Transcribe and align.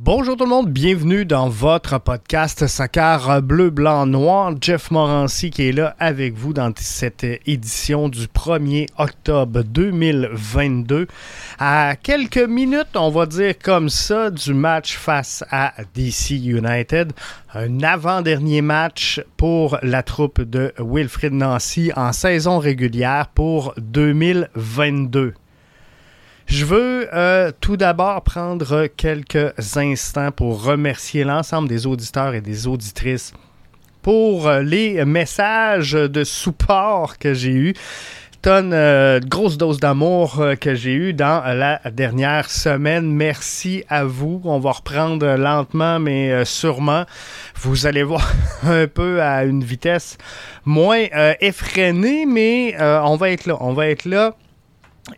Bonjour 0.00 0.36
tout 0.36 0.44
le 0.44 0.50
monde, 0.50 0.70
bienvenue 0.70 1.24
dans 1.24 1.48
votre 1.48 1.98
podcast 1.98 2.68
Soccer 2.68 3.42
Bleu, 3.42 3.70
Blanc, 3.70 4.06
Noir. 4.06 4.54
Jeff 4.60 4.92
Morancy 4.92 5.50
qui 5.50 5.70
est 5.70 5.72
là 5.72 5.96
avec 5.98 6.34
vous 6.34 6.52
dans 6.52 6.72
cette 6.76 7.24
édition 7.24 8.08
du 8.08 8.26
1er 8.26 8.86
octobre 8.96 9.64
2022. 9.64 11.08
À 11.58 11.96
quelques 12.00 12.38
minutes, 12.38 12.94
on 12.94 13.10
va 13.10 13.26
dire 13.26 13.58
comme 13.58 13.88
ça, 13.88 14.30
du 14.30 14.54
match 14.54 14.96
face 14.96 15.42
à 15.50 15.74
DC 15.94 16.30
United. 16.30 17.12
Un 17.52 17.82
avant-dernier 17.82 18.62
match 18.62 19.20
pour 19.36 19.80
la 19.82 20.04
troupe 20.04 20.40
de 20.40 20.72
Wilfrid 20.78 21.32
Nancy 21.32 21.90
en 21.96 22.12
saison 22.12 22.60
régulière 22.60 23.26
pour 23.34 23.74
2022. 23.78 25.34
Je 26.48 26.64
veux 26.64 27.14
euh, 27.14 27.52
tout 27.60 27.76
d'abord 27.76 28.22
prendre 28.22 28.86
quelques 28.86 29.76
instants 29.76 30.30
pour 30.30 30.64
remercier 30.64 31.22
l'ensemble 31.22 31.68
des 31.68 31.86
auditeurs 31.86 32.32
et 32.32 32.40
des 32.40 32.66
auditrices 32.66 33.34
pour 34.00 34.48
euh, 34.48 34.62
les 34.62 35.04
messages 35.04 35.92
de 35.92 36.24
support 36.24 37.18
que 37.18 37.34
j'ai 37.34 37.50
eus. 37.50 37.74
Tonne, 38.40 38.72
euh, 38.72 39.20
grosse 39.20 39.58
dose 39.58 39.78
d'amour 39.78 40.42
que 40.58 40.74
j'ai 40.74 40.94
eu 40.94 41.12
dans 41.12 41.44
la 41.44 41.82
dernière 41.90 42.48
semaine. 42.48 43.12
Merci 43.12 43.84
à 43.90 44.04
vous. 44.04 44.40
On 44.44 44.58
va 44.58 44.72
reprendre 44.72 45.26
lentement, 45.36 45.98
mais 45.98 46.46
sûrement. 46.46 47.04
Vous 47.56 47.86
allez 47.86 48.04
voir 48.04 48.26
un 48.62 48.86
peu 48.86 49.20
à 49.20 49.44
une 49.44 49.62
vitesse 49.62 50.16
moins 50.64 51.04
effrénée, 51.40 52.24
mais 52.24 52.74
on 52.80 53.16
va 53.16 53.30
être 53.32 53.44
là. 53.44 53.58
On 53.60 53.74
va 53.74 53.88
être 53.88 54.06
là 54.06 54.34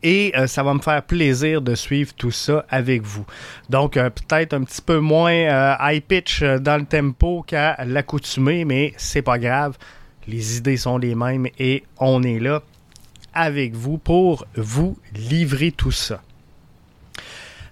et 0.02 0.32
euh, 0.36 0.46
ça 0.46 0.62
va 0.62 0.74
me 0.74 0.80
faire 0.80 1.02
plaisir 1.02 1.62
de 1.62 1.74
suivre 1.74 2.12
tout 2.14 2.30
ça 2.30 2.64
avec 2.68 3.02
vous. 3.02 3.24
Donc, 3.68 3.96
euh, 3.96 4.10
peut-être 4.10 4.54
un 4.54 4.62
petit 4.62 4.82
peu 4.82 4.98
moins 4.98 5.32
euh, 5.32 5.74
high 5.80 6.02
pitch 6.02 6.42
dans 6.42 6.80
le 6.80 6.86
tempo 6.86 7.42
qu'à 7.46 7.76
l'accoutumée, 7.84 8.64
mais 8.64 8.92
c'est 8.96 9.22
pas 9.22 9.38
grave. 9.38 9.76
Les 10.26 10.58
idées 10.58 10.76
sont 10.76 10.98
les 10.98 11.14
mêmes 11.14 11.46
et 11.58 11.84
on 11.98 12.22
est 12.22 12.38
là 12.38 12.62
avec 13.32 13.74
vous 13.74 13.98
pour 13.98 14.46
vous 14.56 14.96
livrer 15.14 15.72
tout 15.72 15.92
ça. 15.92 16.20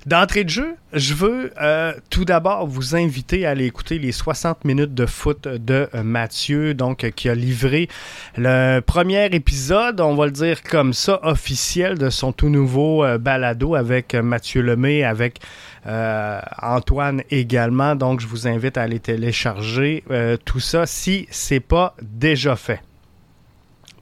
D'entrée 0.08 0.44
de 0.44 0.48
jeu, 0.48 0.74
je 0.94 1.12
veux 1.12 1.52
euh, 1.60 1.92
tout 2.08 2.24
d'abord 2.24 2.66
vous 2.66 2.96
inviter 2.96 3.44
à 3.44 3.50
aller 3.50 3.66
écouter 3.66 3.98
les 3.98 4.10
60 4.10 4.64
minutes 4.64 4.94
de 4.94 5.04
foot 5.04 5.46
de 5.46 5.86
euh, 5.94 6.02
Mathieu, 6.02 6.72
donc 6.72 7.04
euh, 7.04 7.10
qui 7.10 7.28
a 7.28 7.34
livré 7.34 7.90
le 8.38 8.80
premier 8.80 9.26
épisode, 9.26 10.00
on 10.00 10.14
va 10.14 10.24
le 10.24 10.32
dire 10.32 10.62
comme 10.62 10.94
ça, 10.94 11.20
officiel 11.24 11.98
de 11.98 12.08
son 12.08 12.32
tout 12.32 12.48
nouveau 12.48 13.04
balado 13.18 13.74
avec 13.74 14.14
Mathieu 14.14 14.62
Lemay, 14.62 15.04
avec 15.04 15.40
Antoine 15.84 17.22
également. 17.30 17.94
Donc, 17.94 18.20
je 18.20 18.26
vous 18.26 18.48
invite 18.48 18.78
à 18.78 18.82
aller 18.84 19.00
télécharger 19.00 20.04
tout 20.46 20.60
ça 20.60 20.86
si 20.86 21.26
c'est 21.30 21.60
pas 21.60 21.94
déjà 22.00 22.56
fait. 22.56 22.80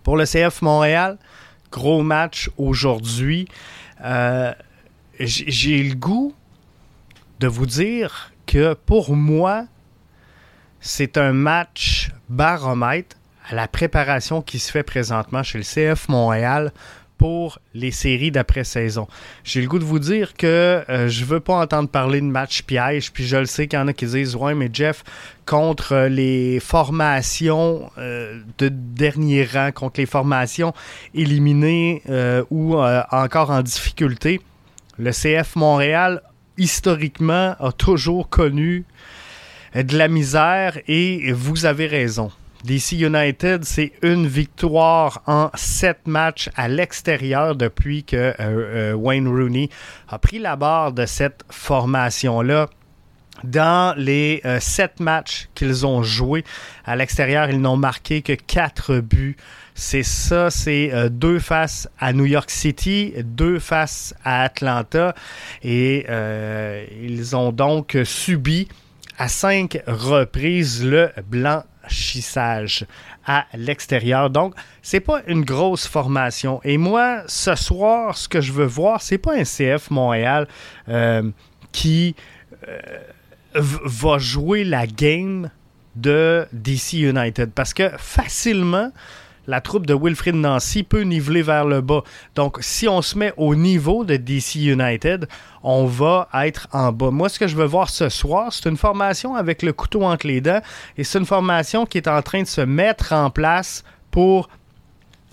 Pour 0.05 0.17
le 0.17 0.25
CF 0.25 0.63
Montréal, 0.63 1.19
gros 1.73 2.03
match 2.03 2.49
aujourd'hui 2.59 3.49
j'ai 5.19 5.83
le 5.83 5.95
goût 5.95 6.35
de 7.41 7.47
vous 7.47 7.67
dire 7.67 8.33
que 8.47 8.75
pour 8.75 9.15
moi, 9.15 9.67
c'est 10.81 11.19
un 11.19 11.33
match 11.33 12.11
baromètre 12.29 13.17
à 13.49 13.55
la 13.55 13.69
préparation 13.69 14.43
qui 14.43 14.59
se 14.59 14.71
fait 14.71 14.83
présentement 14.83 15.43
chez 15.43 15.59
le 15.59 15.65
CF 15.65 16.09
Montréal 16.09 16.73
pour 17.19 17.59
les 17.75 17.91
séries 17.91 18.31
d'après-saison. 18.31 19.09
J'ai 19.43 19.63
le 19.63 19.69
goût 19.69 19.79
de 19.79 19.85
vous 19.85 19.99
dire 19.99 20.35
que 20.35 20.85
euh, 20.89 21.09
je 21.09 21.25
veux 21.25 21.41
pas 21.41 21.55
entendre 21.55 21.89
parler 21.89 22.21
de 22.21 22.27
match 22.27 22.63
piège, 22.63 23.13
puis 23.13 23.27
je 23.27 23.37
le 23.37 23.47
sais 23.47 23.69
qu'il 23.69 23.79
y 23.79 23.83
en 23.83 23.89
a 23.89 23.93
qui 23.93 24.07
disent 24.07 24.37
Ouais, 24.37 24.55
mais 24.55 24.69
Jeff, 24.73 25.03
contre 25.47 26.09
les 26.11 26.61
formations 26.61 27.91
euh, 27.99 28.41
de 28.59 28.69
dernier 28.69 29.45
rang, 29.45 29.73
contre 29.73 30.01
les 30.01 30.07
formations 30.07 30.75
éliminées 31.15 32.03
euh, 32.11 32.45
ou 32.51 32.77
encore 32.77 33.51
en 33.51 33.63
difficulté, 33.63 34.41
le 34.99 35.11
CF 35.11 35.57
Montréal, 35.57 36.23
historiquement, 36.57 37.55
a 37.59 37.73
toujours 37.73 38.29
connu 38.29 38.85
de 39.75 39.97
la 39.97 40.09
misère 40.09 40.79
et 40.89 41.33
vous 41.33 41.67
avez 41.67 41.87
raison. 41.87 42.31
DC 42.65 42.93
United, 42.93 43.65
c'est 43.65 43.93
une 44.03 44.27
victoire 44.27 45.23
en 45.27 45.51
sept 45.55 46.07
matchs 46.07 46.51
à 46.57 46.69
l'extérieur 46.69 47.55
depuis 47.55 48.03
que 48.03 48.17
euh, 48.17 48.35
euh, 48.41 48.93
Wayne 48.95 49.29
Rooney 49.29 49.69
a 50.09 50.19
pris 50.19 50.39
la 50.39 50.57
barre 50.57 50.93
de 50.93 51.07
cette 51.07 51.45
formation-là. 51.49 52.69
Dans 53.45 53.95
les 53.97 54.41
euh, 54.47 54.59
sept 54.61 54.99
matchs 54.99 55.49
qu'ils 55.55 55.87
ont 55.87 56.03
joués 56.03 56.43
à 56.85 56.97
l'extérieur, 56.97 57.51
ils 57.51 57.61
n'ont 57.61 57.77
marqué 57.77 58.23
que 58.23 58.33
quatre 58.33 58.99
buts 58.99 59.37
c'est 59.79 60.03
ça, 60.03 60.49
c'est 60.51 60.91
euh, 60.95 61.11
deux 61.11 61.39
faces 61.39 61.87
à 61.99 62.15
New 62.15 62.25
York 62.25 62.51
City, 62.51 63.13
deux 63.23 63.59
faces 63.59 64.15
à 64.25 64.45
Atlanta. 64.45 65.15
Et 65.63 66.07
euh, 66.09 66.87
ils 67.03 67.37
ont 67.37 67.53
donc 67.53 67.99
subi 68.05 68.69
à 69.19 69.29
cinq 69.29 69.83
reprises 69.87 70.83
le 70.83 71.11
blanchissage 71.29 72.87
à 73.27 73.45
l'extérieur. 73.53 74.31
Donc, 74.31 74.55
c'est 74.81 75.01
pas 75.01 75.21
une 75.27 75.45
grosse 75.45 75.87
formation. 75.87 76.59
Et 76.65 76.79
moi, 76.79 77.25
ce 77.27 77.55
soir, 77.55 78.17
ce 78.17 78.31
que 78.31 78.41
je 78.41 78.53
veux 78.53 78.65
voir, 78.65 79.03
c'est 79.03 79.19
pas 79.19 79.35
un 79.35 79.45
CF 79.45 79.91
Montréal 79.91 80.49
euh, 80.89 81.31
qui 81.73 82.17
va 83.55 84.17
jouer 84.17 84.65
la 84.65 84.87
game 84.87 85.51
de 85.97 86.47
DC 86.55 86.95
United. 86.95 87.53
Parce 87.53 87.75
que 87.75 87.91
facilement, 87.99 88.91
la 89.47 89.61
troupe 89.61 89.87
de 89.87 89.95
Wilfrid 89.95 90.35
Nancy 90.35 90.83
peut 90.83 91.03
niveler 91.03 91.43
vers 91.43 91.65
le 91.65 91.81
bas. 91.81 92.03
Donc, 92.35 92.59
si 92.61 92.89
on 92.89 93.03
se 93.03 93.19
met 93.19 93.33
au 93.37 93.55
niveau 93.55 94.05
de 94.05 94.17
DC 94.17 94.57
United, 94.57 95.29
on 95.63 95.87
va 95.87 96.29
être 96.35 96.69
en 96.73 96.93
bas. 96.93 97.11
Moi, 97.11 97.29
ce 97.29 97.39
que 97.39 97.49
je 97.49 97.57
veux 97.57 97.65
voir 97.65 97.91
ce 97.91 98.09
soir, 98.09 98.53
c'est 98.53 98.69
une 98.69 98.77
formation 98.77 99.35
avec 99.35 99.63
le 99.63 99.73
couteau 99.73 100.03
entre 100.03 100.27
les 100.27 100.41
dents 100.41 100.61
et 100.97 101.05
c'est 101.05 101.19
une 101.19 101.27
formation 101.27 101.87
qui 101.87 101.99
est 101.99 102.09
en 102.09 102.23
train 102.23 102.43
de 102.43 102.47
se 102.47 102.61
mettre 102.61 103.13
en 103.13 103.31
place 103.31 103.85
pour 104.11 104.49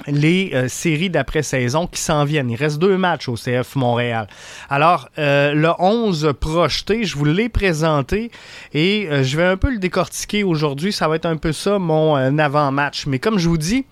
les 0.07 0.51
euh, 0.53 0.67
séries 0.67 1.09
d'après-saison 1.09 1.87
qui 1.87 2.01
s'en 2.01 2.25
viennent. 2.25 2.49
Il 2.49 2.55
reste 2.55 2.79
deux 2.79 2.97
matchs 2.97 3.29
au 3.29 3.35
CF 3.35 3.75
Montréal. 3.75 4.27
Alors, 4.69 5.09
euh, 5.17 5.53
le 5.53 5.69
11 5.79 6.33
projeté, 6.39 7.05
je 7.05 7.15
vous 7.15 7.25
l'ai 7.25 7.49
présenté 7.49 8.31
et 8.73 9.07
euh, 9.09 9.23
je 9.23 9.37
vais 9.37 9.45
un 9.45 9.57
peu 9.57 9.71
le 9.71 9.77
décortiquer 9.77 10.43
aujourd'hui. 10.43 10.91
Ça 10.91 11.07
va 11.07 11.15
être 11.15 11.25
un 11.25 11.37
peu 11.37 11.51
ça 11.51 11.79
mon 11.79 12.15
avant-match. 12.37 13.05
Mais 13.05 13.19
comme 13.19 13.39
je 13.39 13.47
vous 13.47 13.57
dis, 13.57 13.85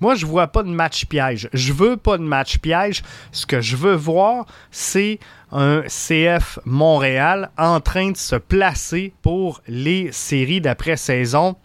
moi, 0.00 0.14
je 0.14 0.24
vois 0.24 0.48
pas 0.48 0.62
de 0.62 0.68
match 0.68 1.04
piège. 1.06 1.48
Je 1.52 1.72
veux 1.72 1.96
pas 1.96 2.16
de 2.16 2.22
match 2.22 2.58
piège. 2.58 3.02
Ce 3.32 3.44
que 3.46 3.60
je 3.60 3.76
veux 3.76 3.94
voir, 3.94 4.46
c'est 4.70 5.18
un 5.52 5.82
CF 5.82 6.58
Montréal 6.64 7.50
en 7.58 7.80
train 7.80 8.12
de 8.12 8.16
se 8.16 8.36
placer 8.36 9.12
pour 9.22 9.60
les 9.68 10.10
séries 10.12 10.60
d'après-saison. 10.60 11.56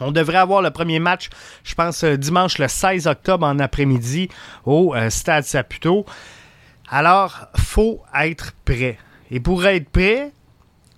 On 0.00 0.12
devrait 0.12 0.38
avoir 0.38 0.62
le 0.62 0.70
premier 0.70 0.98
match, 0.98 1.30
je 1.62 1.74
pense, 1.74 2.02
euh, 2.04 2.16
dimanche 2.16 2.58
le 2.58 2.66
16 2.66 3.06
octobre 3.06 3.46
en 3.46 3.58
après-midi 3.58 4.28
au 4.64 4.94
euh, 4.94 5.10
Stade 5.10 5.44
Saputo. 5.44 6.04
Alors, 6.88 7.48
faut 7.56 8.02
être 8.18 8.52
prêt. 8.64 8.98
Et 9.30 9.40
pour 9.40 9.64
être 9.66 9.88
prêt, 9.88 10.32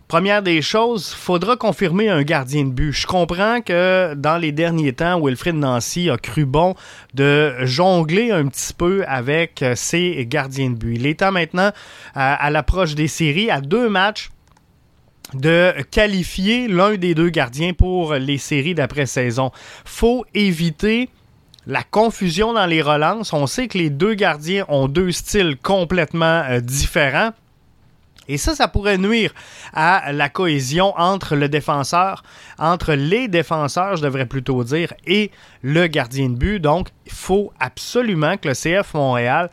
Première 0.08 0.40
des 0.40 0.62
choses, 0.62 1.12
faudra 1.12 1.56
confirmer 1.56 2.08
un 2.08 2.22
gardien 2.22 2.62
de 2.62 2.70
but. 2.70 2.92
Je 2.92 3.08
comprends 3.08 3.60
que 3.60 4.14
dans 4.14 4.38
les 4.38 4.52
derniers 4.52 4.92
temps, 4.92 5.20
Wilfrid 5.20 5.56
Nancy 5.56 6.10
a 6.10 6.16
cru 6.16 6.44
bon 6.44 6.76
de 7.14 7.52
jongler 7.62 8.30
un 8.30 8.46
petit 8.46 8.72
peu 8.72 9.04
avec 9.08 9.62
euh, 9.62 9.74
ses 9.74 10.24
gardiens 10.26 10.70
de 10.70 10.76
but. 10.76 10.94
Il 10.94 11.06
est 11.08 11.18
temps 11.18 11.32
maintenant, 11.32 11.72
à, 12.14 12.50
l'approche 12.50 12.94
des 12.94 13.08
séries, 13.08 13.50
à 13.50 13.60
deux 13.60 13.88
matchs, 13.88 14.30
de 15.34 15.74
qualifier 15.90 16.68
l'un 16.68 16.94
des 16.94 17.16
deux 17.16 17.30
gardiens 17.30 17.72
pour 17.72 18.14
les 18.14 18.38
séries 18.38 18.76
d'après-saison. 18.76 19.50
Faut 19.84 20.24
éviter 20.34 21.08
la 21.66 21.82
confusion 21.82 22.52
dans 22.52 22.66
les 22.66 22.80
relances. 22.80 23.32
On 23.32 23.48
sait 23.48 23.66
que 23.66 23.76
les 23.76 23.90
deux 23.90 24.14
gardiens 24.14 24.66
ont 24.68 24.86
deux 24.86 25.10
styles 25.10 25.56
complètement 25.60 26.44
euh, 26.48 26.60
différents. 26.60 27.32
Et 28.28 28.38
ça, 28.38 28.54
ça 28.54 28.68
pourrait 28.68 28.98
nuire 28.98 29.32
à 29.72 30.12
la 30.12 30.28
cohésion 30.28 30.94
entre 30.96 31.36
le 31.36 31.48
défenseur, 31.48 32.22
entre 32.58 32.94
les 32.94 33.28
défenseurs, 33.28 33.96
je 33.96 34.02
devrais 34.02 34.26
plutôt 34.26 34.64
dire, 34.64 34.92
et 35.06 35.30
le 35.62 35.86
gardien 35.86 36.28
de 36.28 36.34
but. 36.34 36.60
Donc, 36.60 36.88
il 37.06 37.12
faut 37.12 37.52
absolument 37.60 38.36
que 38.36 38.48
le 38.48 38.54
CF 38.54 38.94
Montréal 38.94 39.50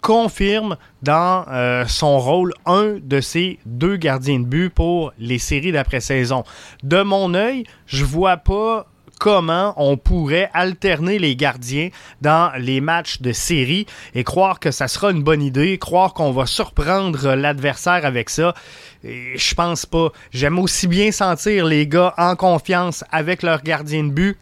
confirme 0.00 0.76
dans 1.02 1.44
euh, 1.48 1.84
son 1.86 2.18
rôle 2.18 2.52
un 2.64 2.96
de 3.00 3.20
ces 3.20 3.58
deux 3.66 3.96
gardiens 3.96 4.40
de 4.40 4.46
but 4.46 4.70
pour 4.70 5.12
les 5.18 5.38
séries 5.38 5.72
d'après-saison. 5.72 6.44
De 6.82 7.02
mon 7.02 7.34
œil, 7.34 7.64
je 7.86 8.04
vois 8.04 8.38
pas 8.38 8.86
comment 9.18 9.74
on 9.76 9.96
pourrait 9.96 10.50
alterner 10.52 11.18
les 11.18 11.36
gardiens 11.36 11.88
dans 12.20 12.52
les 12.58 12.80
matchs 12.80 13.20
de 13.20 13.32
série 13.32 13.86
et 14.14 14.24
croire 14.24 14.60
que 14.60 14.70
ça 14.70 14.88
sera 14.88 15.10
une 15.10 15.22
bonne 15.22 15.42
idée, 15.42 15.78
croire 15.78 16.12
qu'on 16.12 16.32
va 16.32 16.46
surprendre 16.46 17.34
l'adversaire 17.34 18.04
avec 18.04 18.30
ça. 18.30 18.54
Je 19.02 19.54
pense 19.54 19.86
pas. 19.86 20.10
J'aime 20.30 20.58
aussi 20.58 20.86
bien 20.86 21.12
sentir 21.12 21.64
les 21.66 21.86
gars 21.86 22.14
en 22.18 22.36
confiance 22.36 23.04
avec 23.10 23.42
leur 23.42 23.62
gardien 23.62 24.04
de 24.04 24.10
but 24.10 24.38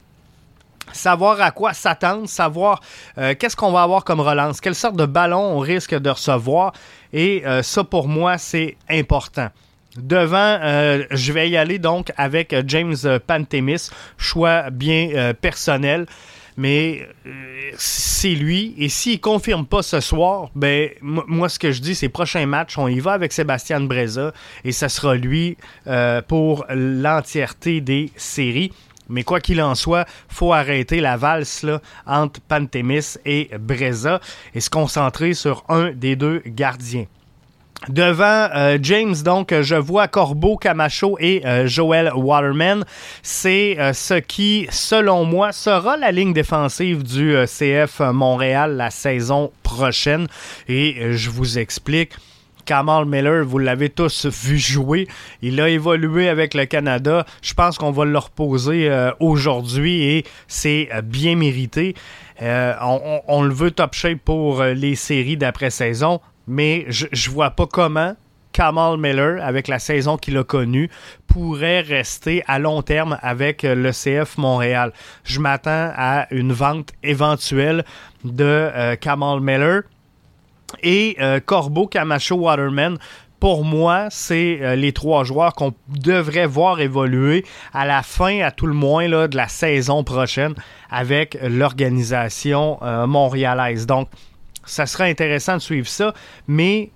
savoir 0.92 1.40
à 1.40 1.50
quoi 1.50 1.72
s'attendre, 1.72 2.28
savoir 2.28 2.80
euh, 3.18 3.34
qu'est-ce 3.38 3.56
qu'on 3.56 3.72
va 3.72 3.82
avoir 3.82 4.04
comme 4.04 4.20
relance, 4.20 4.60
quelle 4.60 4.74
sorte 4.74 4.96
de 4.96 5.06
ballon 5.06 5.40
on 5.40 5.58
risque 5.58 5.94
de 5.94 6.10
recevoir. 6.10 6.72
Et 7.12 7.42
euh, 7.46 7.62
ça, 7.62 7.84
pour 7.84 8.08
moi, 8.08 8.38
c'est 8.38 8.76
important. 8.88 9.48
Devant, 9.96 10.58
euh, 10.62 11.04
je 11.10 11.32
vais 11.32 11.48
y 11.48 11.56
aller 11.56 11.78
donc 11.78 12.12
avec 12.16 12.54
James 12.66 12.96
Pantemis, 13.26 13.90
choix 14.18 14.70
bien 14.70 15.32
personnel. 15.40 16.06
Mais 16.56 17.08
c'est 17.76 18.28
lui. 18.28 18.74
Et 18.78 18.88
s'il 18.88 19.20
confirme 19.20 19.66
pas 19.66 19.82
ce 19.82 19.98
soir, 19.98 20.50
ben 20.54 20.88
moi 21.00 21.48
ce 21.48 21.58
que 21.58 21.72
je 21.72 21.80
dis, 21.80 21.96
c'est 21.96 22.08
prochain 22.08 22.46
match, 22.46 22.78
on 22.78 22.86
y 22.86 23.00
va 23.00 23.12
avec 23.12 23.32
Sébastien 23.32 23.80
Breza 23.80 24.32
et 24.64 24.70
ça 24.70 24.88
sera 24.88 25.16
lui 25.16 25.56
pour 26.28 26.64
l'entièreté 26.70 27.80
des 27.80 28.12
séries. 28.14 28.70
Mais 29.08 29.22
quoi 29.22 29.40
qu'il 29.40 29.60
en 29.60 29.74
soit, 29.74 30.06
faut 30.28 30.52
arrêter 30.52 31.00
la 31.00 31.16
valse 31.16 31.66
entre 32.06 32.40
Pantémis 32.40 33.18
et 33.24 33.50
Breza 33.58 34.20
et 34.54 34.60
se 34.60 34.70
concentrer 34.70 35.34
sur 35.34 35.64
un 35.68 35.90
des 35.90 36.16
deux 36.16 36.42
gardiens. 36.46 37.06
Devant 37.88 38.48
euh, 38.54 38.78
James, 38.80 39.14
donc, 39.24 39.54
je 39.60 39.74
vois 39.74 40.08
Corbeau, 40.08 40.56
Camacho 40.56 41.16
et 41.20 41.42
euh, 41.44 41.66
Joel 41.66 42.10
Waterman. 42.14 42.84
C'est 43.22 43.78
euh, 43.78 43.92
ce 43.92 44.14
qui, 44.14 44.66
selon 44.70 45.24
moi, 45.24 45.52
sera 45.52 45.96
la 45.96 46.10
ligne 46.10 46.32
défensive 46.32 47.02
du 47.02 47.34
CF 47.46 48.00
Montréal 48.00 48.76
la 48.76 48.90
saison 48.90 49.52
prochaine. 49.62 50.26
Et 50.68 51.12
je 51.12 51.30
vous 51.30 51.58
explique. 51.58 52.12
Kamal 52.64 53.04
Miller, 53.04 53.44
vous 53.44 53.58
l'avez 53.58 53.90
tous 53.90 54.26
vu 54.26 54.58
jouer. 54.58 55.06
Il 55.42 55.60
a 55.60 55.68
évolué 55.68 56.28
avec 56.28 56.54
le 56.54 56.64
Canada. 56.66 57.24
Je 57.42 57.54
pense 57.54 57.78
qu'on 57.78 57.90
va 57.90 58.04
le 58.04 58.18
reposer 58.18 58.88
euh, 58.88 59.10
aujourd'hui 59.20 60.02
et 60.02 60.24
c'est 60.48 60.88
euh, 60.92 61.02
bien 61.02 61.36
mérité. 61.36 61.94
Euh, 62.42 62.74
on, 63.28 63.42
le 63.42 63.54
veut 63.54 63.70
top 63.70 63.94
shape 63.94 64.18
pour 64.18 64.62
les 64.64 64.96
séries 64.96 65.36
d'après-saison, 65.36 66.20
mais 66.46 66.84
je, 66.88 67.06
ne 67.06 67.32
vois 67.32 67.50
pas 67.50 67.66
comment 67.66 68.14
Kamal 68.52 68.98
Miller, 68.98 69.44
avec 69.44 69.66
la 69.66 69.78
saison 69.78 70.16
qu'il 70.16 70.36
a 70.36 70.44
connue, 70.44 70.88
pourrait 71.26 71.80
rester 71.80 72.44
à 72.46 72.58
long 72.58 72.82
terme 72.82 73.18
avec 73.20 73.62
le 73.64 73.90
CF 73.90 74.38
Montréal. 74.38 74.92
Je 75.24 75.40
m'attends 75.40 75.90
à 75.96 76.28
une 76.30 76.52
vente 76.52 76.90
éventuelle 77.02 77.84
de 78.22 78.94
Kamal 79.00 79.40
Miller 79.40 79.82
et 80.82 81.16
euh, 81.20 81.40
Corbeau, 81.44 81.86
Camacho, 81.86 82.36
Waterman, 82.36 82.98
pour 83.40 83.64
moi, 83.64 84.06
c'est 84.10 84.58
euh, 84.62 84.74
les 84.74 84.92
trois 84.92 85.24
joueurs 85.24 85.54
qu'on 85.54 85.74
devrait 85.88 86.46
voir 86.46 86.80
évoluer 86.80 87.44
à 87.74 87.84
la 87.84 88.02
fin, 88.02 88.40
à 88.40 88.50
tout 88.50 88.66
le 88.66 88.72
moins, 88.72 89.06
là, 89.06 89.28
de 89.28 89.36
la 89.36 89.48
saison 89.48 90.02
prochaine 90.02 90.54
avec 90.90 91.36
l'organisation 91.42 92.78
euh, 92.82 93.06
montréalaise. 93.06 93.86
Donc, 93.86 94.08
ça 94.66 94.86
sera 94.86 95.04
intéressant 95.04 95.54
de 95.54 95.62
suivre 95.62 95.88
ça, 95.88 96.14
mais 96.46 96.90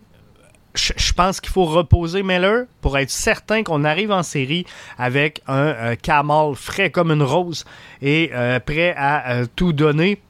je 0.74 1.12
pense 1.12 1.40
qu'il 1.40 1.50
faut 1.50 1.64
reposer 1.64 2.22
Miller 2.22 2.66
pour 2.80 2.98
être 2.98 3.10
certain 3.10 3.62
qu'on 3.64 3.84
arrive 3.84 4.12
en 4.12 4.22
série 4.22 4.64
avec 4.96 5.42
un 5.48 5.96
Kamal 5.96 6.54
frais 6.54 6.90
comme 6.90 7.10
une 7.10 7.22
rose 7.22 7.64
et 8.00 8.30
prêt 8.64 8.94
à 8.96 9.46
tout 9.56 9.72
donner 9.72 10.20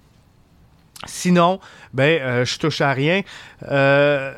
Sinon, 1.06 1.60
ben, 1.94 2.20
euh, 2.20 2.44
je 2.44 2.58
touche 2.58 2.80
à 2.80 2.92
rien. 2.92 3.22
Euh, 3.70 4.34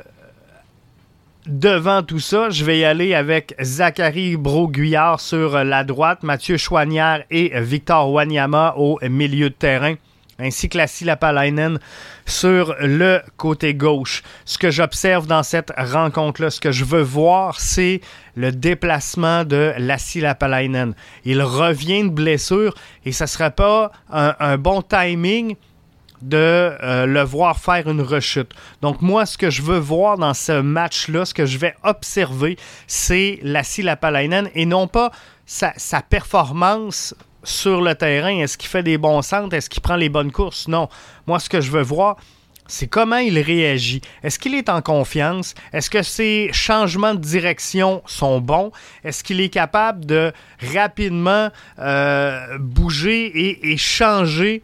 devant 1.47 2.03
tout 2.03 2.21
ça, 2.21 2.51
je 2.51 2.65
vais 2.65 2.81
y 2.81 2.85
aller 2.85 3.15
avec 3.15 3.55
Zachary 3.63 4.37
Broguillard 4.37 5.21
sur 5.21 5.65
la 5.65 5.85
droite, 5.85 6.23
Mathieu 6.23 6.59
Chouanière 6.59 7.25
et 7.31 7.59
Victor 7.61 8.11
Wanyama 8.13 8.75
au 8.77 8.99
milieu 9.09 9.49
de 9.49 9.55
terrain, 9.55 9.95
ainsi 10.41 10.69
que 10.69 10.79
Lassie 10.79 11.05
Lapalainen 11.05 11.79
sur 12.27 12.75
le 12.81 13.21
côté 13.37 13.75
gauche. 13.75 14.23
Ce 14.45 14.59
que 14.59 14.71
j'observe 14.71 15.27
dans 15.27 15.43
cette 15.43 15.73
rencontre-là, 15.77 16.51
ce 16.51 16.61
que 16.61 16.73
je 16.73 16.85
veux 16.85 17.03
voir, 17.03 17.61
c'est 17.61 18.01
le 18.35 18.53
déplacement 18.53 19.45
de 19.45 19.73
Lassie 19.79 20.21
Lapalainen. 20.21 20.95
Il 21.25 21.43
revient 21.43 22.05
de 22.05 22.11
blessure 22.11 22.75
et 23.05 23.13
ça 23.13 23.25
ne 23.25 23.29
serait 23.29 23.51
pas 23.51 23.93
un 24.11 24.57
bon 24.57 24.83
timing 24.83 25.57
de 26.23 26.37
euh, 26.83 27.07
le 27.07 27.23
voir 27.23 27.59
faire 27.59 27.89
une 27.89 28.03
rechute. 28.03 28.53
Donc 28.83 29.01
moi, 29.03 29.27
ce 29.27 29.39
que 29.39 29.51
je 29.51 29.63
veux 29.63 29.79
voir 29.79 30.19
dans 30.19 30.35
ce 30.35 30.61
match-là, 30.61 31.25
ce 31.25 31.35
que 31.35 31.47
je 31.47 31.59
vais 31.59 31.75
observer, 31.83 32.59
c'est 32.87 33.39
Lassie 33.43 33.83
Lapalainen 33.83 34.51
et 34.55 34.67
non 34.67 34.87
pas 34.87 35.11
sa, 35.47 35.73
sa 35.77 36.03
performance 36.03 37.15
sur 37.43 37.81
le 37.81 37.95
terrain. 37.95 38.39
Est-ce 38.39 38.59
qu'il 38.59 38.69
fait 38.69 38.83
des 38.83 38.99
bons 38.99 39.23
centres? 39.23 39.55
Est-ce 39.55 39.71
qu'il 39.71 39.83
prend 39.83 39.97
les 39.97 40.09
bonnes 40.09 40.33
courses? 40.33 40.69
Non. 40.69 40.89
Moi, 41.27 41.39
ce 41.39 41.49
que 41.49 41.61
je 41.61 41.71
veux 41.71 41.83
voir, 41.83 42.17
c'est 42.71 42.87
comment 42.87 43.17
il 43.17 43.39
réagit. 43.39 44.01
Est-ce 44.23 44.39
qu'il 44.39 44.55
est 44.55 44.69
en 44.69 44.81
confiance? 44.81 45.55
Est-ce 45.73 45.91
que 45.91 46.03
ses 46.03 46.51
changements 46.53 47.15
de 47.15 47.21
direction 47.21 48.03
sont 48.07 48.41
bons? 48.41 48.71
Est-ce 49.05 49.25
qu'il 49.25 49.41
est 49.41 49.49
capable 49.49 50.07
de 50.07 50.33
rapidement 50.75 51.51
euh, 51.79 52.59
bouger 52.59 53.71
et, 53.73 53.77
changer 53.77 54.63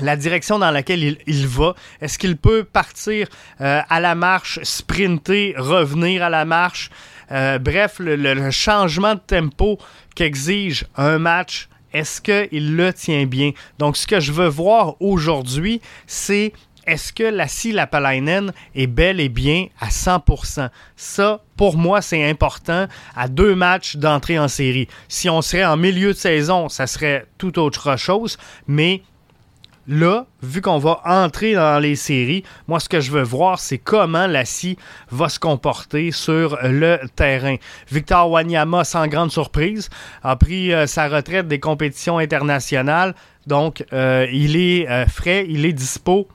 la 0.00 0.16
direction 0.16 0.58
dans 0.58 0.70
laquelle 0.70 1.18
il, 1.26 1.46
va? 1.46 1.74
Est-ce 2.00 2.18
qu'il 2.18 2.36
peut 2.36 2.64
partir 2.64 3.28
euh, 3.60 3.80
à 3.88 4.00
la 4.00 4.14
marche, 4.14 4.58
sprinter, 4.62 5.54
revenir 5.56 6.22
à 6.22 6.30
la 6.30 6.44
marche? 6.44 6.90
Euh, 7.32 7.58
bref, 7.58 7.96
le, 8.00 8.50
changement 8.50 9.14
de 9.14 9.20
tempo 9.20 9.78
qu'exige 10.16 10.86
un 10.96 11.18
match, 11.18 11.68
est-ce 11.92 12.20
qu'il 12.20 12.76
le 12.76 12.92
tient 12.92 13.26
bien? 13.26 13.52
Donc, 13.78 13.96
ce 13.96 14.06
que 14.06 14.20
je 14.20 14.32
veux 14.32 14.48
voir 14.48 14.96
aujourd'hui, 15.00 15.80
c'est 16.06 16.52
est-ce 16.86 17.12
que 17.12 17.22
la 17.22 17.46
Lapalainen 17.72 18.52
est 18.74 18.86
bel 18.86 19.20
et 19.20 19.28
bien 19.28 19.66
à 19.80 19.88
100%? 19.88 20.70
Ça, 20.96 21.44
pour 21.56 21.76
moi, 21.76 22.02
c'est 22.02 22.28
important 22.28 22.86
à 23.14 23.28
deux 23.28 23.54
matchs 23.54 23.96
d'entrée 23.96 24.38
en 24.38 24.48
série. 24.48 24.88
Si 25.08 25.28
on 25.28 25.42
serait 25.42 25.64
en 25.64 25.76
milieu 25.76 26.12
de 26.12 26.18
saison, 26.18 26.68
ça 26.68 26.86
serait 26.86 27.26
tout 27.38 27.58
autre 27.58 27.96
chose, 27.96 28.38
mais 28.66 29.02
là, 29.90 30.26
vu 30.42 30.62
qu'on 30.62 30.78
va 30.78 31.00
entrer 31.04 31.54
dans 31.54 31.82
les 31.82 31.96
séries, 31.96 32.44
moi, 32.68 32.80
ce 32.80 32.88
que 32.88 33.00
je 33.00 33.10
veux 33.10 33.22
voir, 33.22 33.58
c'est 33.58 33.76
comment 33.76 34.26
la 34.26 34.44
scie 34.44 34.78
va 35.10 35.28
se 35.28 35.38
comporter 35.38 36.12
sur 36.12 36.56
le 36.62 36.98
terrain. 37.16 37.56
Victor 37.90 38.30
Wanyama, 38.30 38.84
sans 38.84 39.08
grande 39.08 39.32
surprise, 39.32 39.90
a 40.22 40.36
pris 40.36 40.72
euh, 40.72 40.86
sa 40.86 41.08
retraite 41.08 41.48
des 41.48 41.58
compétitions 41.58 42.18
internationales. 42.18 43.14
Donc, 43.46 43.84
euh, 43.92 44.26
il 44.32 44.56
est 44.56 44.88
euh, 44.88 45.06
frais, 45.06 45.44
il 45.48 45.66
est 45.66 45.72
dispo 45.72 46.28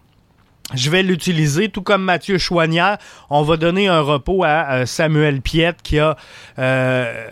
je 0.74 0.90
vais 0.90 1.04
l'utiliser, 1.04 1.70
tout 1.70 1.84
comme 1.84 2.04
Mathieu 2.04 2.38
Chouanière. 2.40 2.98
On 3.30 3.44
va 3.44 3.56
donner 3.56 3.88
un 3.88 4.02
repos 4.02 4.44
à 4.44 4.72
euh, 4.72 4.86
Samuel 4.88 5.42
Piette 5.42 5.82
qui 5.84 6.00
a, 6.00 6.18
euh, 6.58 7.30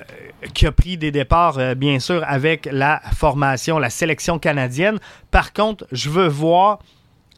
qui 0.54 0.68
a 0.68 0.72
pris 0.72 0.98
des 0.98 1.12
départs, 1.12 1.58
euh, 1.58 1.74
bien 1.74 2.00
sûr, 2.00 2.24
avec 2.28 2.70
la 2.72 3.02
formation, 3.16 3.80
la 3.80 3.90
sélection 3.90 4.38
canadienne. 4.38 5.00
Par 5.32 5.52
contre, 5.52 5.88
je 5.92 6.12
veux 6.12 6.28
voir 6.28 6.80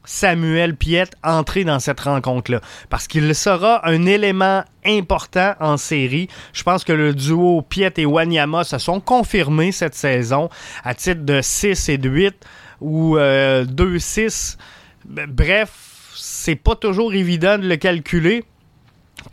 Samuel 0.04 0.76
Piette 0.76 1.16
entrer 1.24 1.64
dans 1.64 1.80
cette 1.80 2.02
rencontre-là. 2.02 2.60
Parce 2.90 3.08
qu'il 3.08 3.34
sera 3.34 3.88
un 3.88 4.06
élément 4.06 4.66
important 4.86 5.54
en 5.62 5.78
série. 5.78 6.28
Je 6.52 6.64
pense 6.64 6.84
que 6.84 6.94
le 6.94 7.14
duo 7.14 7.62
Piette 7.62 8.00
et 8.00 8.06
Wanyama 8.06 8.66
se 8.66 8.80
sont 8.80 9.00
confirmés 9.00 9.72
cette 9.72 9.96
saison 9.96 10.50
à 10.84 10.94
titre 10.94 11.24
de 11.24 11.40
6 11.42 11.88
et 11.88 11.98
de 11.98 12.10
8 12.10 12.36
ou 12.82 13.18
2-6. 13.18 14.58
Bref, 15.06 15.85
c'est 16.16 16.56
pas 16.56 16.76
toujours 16.76 17.14
évident 17.14 17.58
de 17.58 17.68
le 17.68 17.76
calculer. 17.76 18.44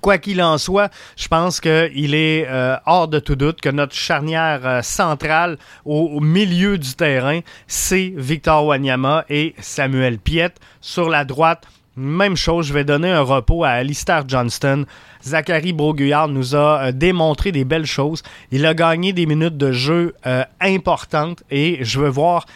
Quoi 0.01 0.19
qu'il 0.19 0.43
en 0.43 0.59
soit, 0.59 0.91
je 1.17 1.29
pense 1.29 1.61
qu'il 1.61 2.15
est 2.15 2.47
euh, 2.49 2.77
hors 2.87 3.09
de 3.09 3.19
tout 3.19 3.37
doute 3.37 3.61
que 3.61 3.69
notre 3.69 3.95
charnière 3.95 4.61
euh, 4.65 4.83
centrale 4.83 5.59
au, 5.85 6.21
milieu 6.21 6.79
du 6.79 6.95
terrain, 6.95 7.41
c'est 7.67 8.13
Victor 8.17 8.65
Wanyama 8.65 9.25
et 9.29 9.55
Samuel 9.59 10.19
Piet. 10.19 10.55
Sur 10.81 11.11
la 11.11 11.25
droite, 11.25 11.67
même 11.97 12.37
chose, 12.37 12.67
je 12.67 12.73
vais 12.73 12.85
donner 12.85 13.11
un 13.11 13.21
repos 13.21 13.65
à 13.65 13.71
Alistair 13.71 14.25
Johnston. 14.27 14.87
Zachary 15.23 15.73
Broguillard 15.73 16.29
nous 16.29 16.55
a 16.55 16.85
euh, 16.85 16.93
démontré 16.93 17.53
des 17.53 17.65
belles 17.65 17.87
choses. 17.87 18.23
Il 18.51 18.65
a 18.67 18.75
gagné 18.75 19.13
des 19.13 19.27
minutes 19.27 19.59
de 19.59 19.73
jeu 19.73 20.15
importantes 20.61 21.43
et 21.51 21.85
je 21.85 22.01
veux 22.01 22.09
voir 22.09 22.47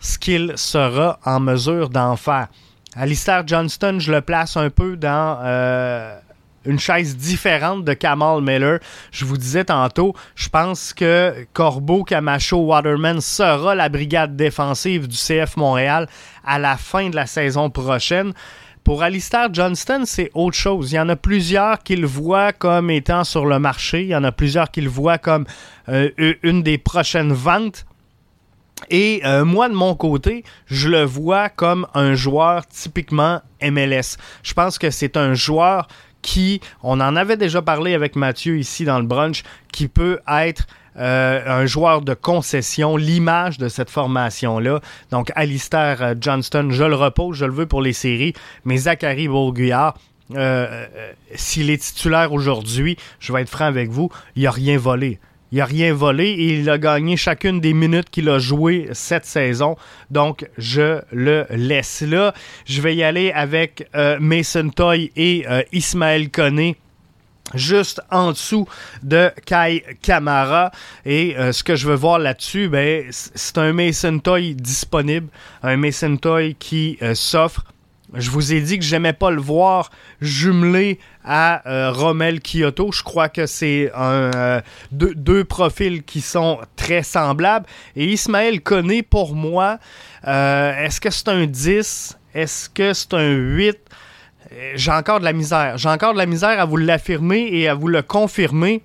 ce 0.00 0.18
qu'il 0.18 0.52
sera 0.56 1.20
en 1.24 1.38
mesure 1.38 1.88
d'en 1.88 2.16
faire. 2.16 2.48
Alistair 2.96 3.46
Johnston, 3.46 3.98
je 4.00 4.12
le 4.12 4.20
place 4.20 4.56
un 4.56 4.68
peu 4.68 4.96
dans, 4.96 5.38
euh, 5.42 6.14
une 6.64 6.78
chaise 6.78 7.16
différente 7.16 7.84
de 7.84 7.94
Kamal 7.94 8.42
Miller. 8.42 8.80
Je 9.10 9.24
vous 9.24 9.36
disais 9.36 9.64
tantôt, 9.64 10.14
je 10.34 10.48
pense 10.48 10.92
que 10.92 11.46
Corbeau, 11.52 12.04
Camacho, 12.04 12.58
Waterman 12.58 13.20
sera 13.20 13.74
la 13.74 13.88
brigade 13.88 14.36
défensive 14.36 15.08
du 15.08 15.16
CF 15.16 15.56
Montréal 15.56 16.06
à 16.44 16.58
la 16.58 16.76
fin 16.76 17.08
de 17.08 17.16
la 17.16 17.26
saison 17.26 17.70
prochaine. 17.70 18.32
Pour 18.84 19.02
Alistair 19.02 19.48
Johnston, 19.52 20.02
c'est 20.04 20.30
autre 20.34 20.56
chose. 20.56 20.92
Il 20.92 20.96
y 20.96 21.00
en 21.00 21.08
a 21.08 21.16
plusieurs 21.16 21.78
qui 21.78 21.94
le 21.94 22.06
voient 22.06 22.52
comme 22.52 22.90
étant 22.90 23.22
sur 23.22 23.46
le 23.46 23.60
marché. 23.60 24.02
Il 24.02 24.08
y 24.08 24.16
en 24.16 24.24
a 24.24 24.32
plusieurs 24.32 24.70
qui 24.70 24.80
le 24.80 24.90
voient 24.90 25.18
comme 25.18 25.46
euh, 25.88 26.10
une 26.42 26.62
des 26.62 26.78
prochaines 26.78 27.32
ventes. 27.32 27.86
Et 28.90 29.22
euh, 29.24 29.44
moi, 29.44 29.68
de 29.68 29.74
mon 29.74 29.94
côté, 29.94 30.44
je 30.66 30.88
le 30.88 31.04
vois 31.04 31.48
comme 31.48 31.86
un 31.94 32.14
joueur 32.14 32.66
typiquement 32.66 33.40
MLS. 33.62 34.16
Je 34.42 34.54
pense 34.54 34.78
que 34.78 34.90
c'est 34.90 35.16
un 35.16 35.34
joueur 35.34 35.88
qui, 36.20 36.60
on 36.82 37.00
en 37.00 37.16
avait 37.16 37.36
déjà 37.36 37.62
parlé 37.62 37.94
avec 37.94 38.16
Mathieu 38.16 38.58
ici 38.58 38.84
dans 38.84 38.98
le 38.98 39.06
brunch, 39.06 39.42
qui 39.72 39.88
peut 39.88 40.20
être 40.28 40.66
euh, 40.96 41.42
un 41.46 41.66
joueur 41.66 42.02
de 42.02 42.14
concession, 42.14 42.96
l'image 42.96 43.58
de 43.58 43.68
cette 43.68 43.90
formation-là. 43.90 44.80
Donc, 45.10 45.32
Alistair 45.34 46.02
euh, 46.02 46.14
Johnston, 46.20 46.68
je 46.70 46.84
le 46.84 46.94
repose, 46.94 47.36
je 47.36 47.44
le 47.44 47.52
veux 47.52 47.66
pour 47.66 47.82
les 47.82 47.92
séries, 47.92 48.34
mais 48.64 48.76
Zachary 48.76 49.28
Bourguillard, 49.28 49.94
s'il 51.34 51.68
est 51.68 51.82
titulaire 51.82 52.32
aujourd'hui, 52.32 52.96
je 53.18 53.34
vais 53.34 53.42
être 53.42 53.50
franc 53.50 53.66
avec 53.66 53.90
vous, 53.90 54.10
il 54.34 54.44
n'a 54.44 54.50
rien 54.50 54.78
volé. 54.78 55.18
Il 55.52 55.58
n'a 55.58 55.66
rien 55.66 55.94
volé 55.94 56.24
et 56.24 56.58
il 56.58 56.70
a 56.70 56.78
gagné 56.78 57.16
chacune 57.16 57.60
des 57.60 57.74
minutes 57.74 58.10
qu'il 58.10 58.28
a 58.28 58.38
joué 58.38 58.88
cette 58.92 59.26
saison. 59.26 59.76
Donc, 60.10 60.48
je 60.58 61.02
le 61.12 61.46
laisse 61.50 62.00
là. 62.00 62.34
Je 62.64 62.80
vais 62.80 62.96
y 62.96 63.04
aller 63.04 63.30
avec 63.32 63.86
Mason 64.18 64.70
Toy 64.70 65.12
et 65.14 65.44
Ismaël 65.72 66.30
Koné 66.30 66.76
juste 67.54 68.00
en 68.10 68.32
dessous 68.32 68.66
de 69.02 69.30
Kai 69.46 69.84
Kamara. 70.02 70.70
Et 71.04 71.36
euh, 71.36 71.52
ce 71.52 71.62
que 71.64 71.76
je 71.76 71.88
veux 71.88 71.94
voir 71.94 72.18
là-dessus, 72.18 72.68
ben, 72.68 73.06
c'est 73.10 73.58
un 73.58 73.72
Mason 73.72 74.18
Toy 74.18 74.54
disponible, 74.54 75.28
un 75.62 75.76
Mason 75.76 76.16
Toy 76.16 76.54
qui 76.58 76.98
euh, 77.02 77.14
s'offre. 77.14 77.64
Je 78.14 78.30
vous 78.30 78.52
ai 78.52 78.60
dit 78.60 78.78
que 78.78 78.84
j'aimais 78.84 79.12
pas 79.12 79.30
le 79.30 79.40
voir 79.40 79.90
jumelé 80.20 80.98
à 81.24 81.66
euh, 81.68 81.90
Romel 81.92 82.40
Kyoto. 82.40 82.92
Je 82.92 83.02
crois 83.02 83.28
que 83.28 83.46
c'est 83.46 83.90
un, 83.94 84.60
deux, 84.90 85.44
profils 85.44 86.02
qui 86.02 86.20
sont 86.20 86.58
très 86.76 87.02
semblables. 87.02 87.66
Et 87.96 88.06
Ismaël 88.06 88.60
Koné, 88.60 89.02
pour 89.02 89.34
moi, 89.34 89.78
est-ce 90.24 91.00
que 91.00 91.10
c'est 91.10 91.28
un 91.28 91.46
10? 91.46 92.18
Est-ce 92.34 92.68
que 92.68 92.92
c'est 92.92 93.14
un 93.14 93.30
8? 93.30 93.78
Euh, 94.52 94.72
j'ai 94.74 94.90
encore 94.90 95.20
de 95.20 95.24
la 95.24 95.32
misère. 95.32 95.78
J'ai 95.78 95.88
encore 95.88 96.12
de 96.12 96.18
la 96.18 96.26
misère 96.26 96.60
à 96.60 96.64
vous 96.64 96.76
l'affirmer 96.76 97.48
et 97.50 97.68
à 97.68 97.74
vous 97.74 97.88
le 97.88 98.02
confirmer. 98.02 98.82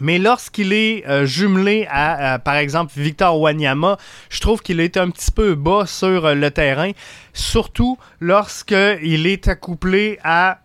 Mais 0.00 0.18
lorsqu'il 0.18 0.72
est 0.72 1.06
euh, 1.06 1.26
jumelé 1.26 1.86
à, 1.90 2.38
par 2.38 2.56
exemple, 2.56 2.92
Victor 2.96 3.38
Wanyama, 3.40 3.96
je 4.30 4.40
trouve 4.40 4.62
qu'il 4.62 4.80
est 4.80 4.96
un 4.96 5.10
petit 5.10 5.30
peu 5.30 5.54
bas 5.54 5.86
sur 5.86 6.26
euh, 6.26 6.34
le 6.34 6.50
terrain, 6.50 6.92
surtout 7.32 7.98
lorsqu'il 8.20 9.26
est 9.26 9.48
accouplé 9.48 10.18
à 10.24 10.60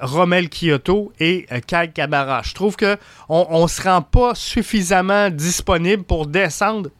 Romel 0.00 0.48
Kyoto 0.48 1.12
et 1.20 1.46
Kai 1.66 1.90
Kabara. 1.92 2.42
Je 2.42 2.54
trouve 2.54 2.76
qu'on 2.76 2.96
on 3.28 3.62
ne 3.62 3.68
se 3.68 3.82
rend 3.82 4.02
pas 4.02 4.34
suffisamment 4.34 5.30
disponible 5.30 6.04
pour 6.04 6.26
descendre 6.26 6.90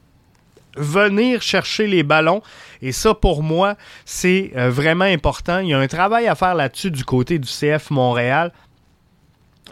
venir 0.77 1.41
chercher 1.41 1.87
les 1.87 2.03
ballons. 2.03 2.41
Et 2.81 2.91
ça, 2.91 3.13
pour 3.13 3.43
moi, 3.43 3.75
c'est 4.05 4.51
euh, 4.55 4.69
vraiment 4.69 5.05
important. 5.05 5.59
Il 5.59 5.69
y 5.69 5.73
a 5.73 5.79
un 5.79 5.87
travail 5.87 6.27
à 6.27 6.35
faire 6.35 6.55
là-dessus 6.55 6.91
du 6.91 7.03
côté 7.03 7.39
du 7.39 7.47
CF 7.47 7.89
Montréal. 7.89 8.51